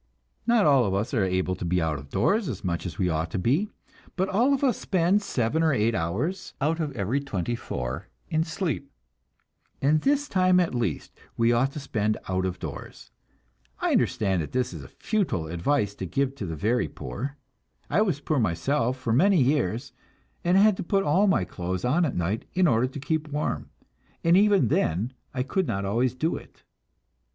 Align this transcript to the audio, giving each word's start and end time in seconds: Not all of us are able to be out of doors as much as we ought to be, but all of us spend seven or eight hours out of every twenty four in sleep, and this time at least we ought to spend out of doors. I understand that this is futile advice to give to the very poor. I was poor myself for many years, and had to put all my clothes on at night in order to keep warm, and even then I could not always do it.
Not 0.47 0.65
all 0.65 0.83
of 0.85 0.95
us 0.95 1.13
are 1.13 1.23
able 1.23 1.53
to 1.55 1.63
be 1.63 1.79
out 1.79 1.99
of 1.99 2.09
doors 2.09 2.49
as 2.49 2.63
much 2.63 2.87
as 2.87 2.97
we 2.97 3.07
ought 3.07 3.29
to 3.29 3.37
be, 3.37 3.69
but 4.15 4.29
all 4.29 4.51
of 4.51 4.63
us 4.63 4.79
spend 4.79 5.21
seven 5.21 5.61
or 5.61 5.73
eight 5.73 5.93
hours 5.93 6.55
out 6.59 6.79
of 6.79 6.91
every 6.93 7.19
twenty 7.21 7.53
four 7.55 8.07
in 8.27 8.43
sleep, 8.43 8.89
and 9.79 10.01
this 10.01 10.27
time 10.27 10.59
at 10.59 10.73
least 10.73 11.15
we 11.37 11.51
ought 11.53 11.71
to 11.73 11.79
spend 11.79 12.17
out 12.27 12.47
of 12.47 12.57
doors. 12.57 13.11
I 13.79 13.91
understand 13.91 14.41
that 14.41 14.53
this 14.53 14.73
is 14.73 14.89
futile 14.89 15.45
advice 15.45 15.93
to 15.93 16.07
give 16.07 16.33
to 16.37 16.47
the 16.47 16.55
very 16.55 16.87
poor. 16.87 17.37
I 17.87 18.01
was 18.01 18.21
poor 18.21 18.39
myself 18.39 18.97
for 18.97 19.13
many 19.13 19.39
years, 19.39 19.93
and 20.43 20.57
had 20.57 20.77
to 20.77 20.83
put 20.83 21.03
all 21.03 21.27
my 21.27 21.45
clothes 21.45 21.85
on 21.85 22.05
at 22.05 22.15
night 22.15 22.45
in 22.55 22.65
order 22.65 22.87
to 22.87 22.99
keep 22.99 23.27
warm, 23.27 23.69
and 24.23 24.35
even 24.35 24.69
then 24.69 25.13
I 25.31 25.43
could 25.43 25.67
not 25.67 25.85
always 25.85 26.15
do 26.15 26.37
it. 26.37 26.63